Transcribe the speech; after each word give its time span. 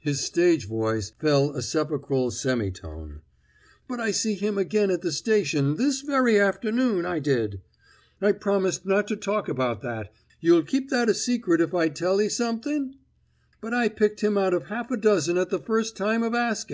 His 0.00 0.18
stage 0.24 0.66
voice 0.66 1.10
fell 1.10 1.54
a 1.54 1.62
sepulchral 1.62 2.32
semitone. 2.32 3.20
"But 3.86 4.00
I 4.00 4.10
see 4.10 4.34
him 4.34 4.58
again 4.58 4.90
at 4.90 5.02
the 5.02 5.12
station 5.12 5.76
this 5.76 6.00
very 6.00 6.36
afternoon, 6.36 7.06
I 7.06 7.20
did! 7.20 7.60
I 8.20 8.32
promised 8.32 8.84
not 8.86 9.06
to 9.06 9.14
talk 9.14 9.48
about 9.48 9.80
that 9.82 10.12
you'll 10.40 10.64
keep 10.64 10.90
that 10.90 11.08
a 11.08 11.14
secret 11.14 11.60
if 11.60 11.74
I 11.74 11.90
tell 11.90 12.20
'e 12.20 12.28
somethin'? 12.28 12.96
but 13.60 13.72
I 13.72 13.88
picked 13.88 14.20
him 14.20 14.36
out 14.36 14.52
of 14.52 14.64
half 14.64 14.90
a 14.90 14.96
dozen 14.96 15.38
at 15.38 15.50
the 15.50 15.60
first 15.60 15.96
time 15.96 16.24
of 16.24 16.34
askin'!" 16.34 16.70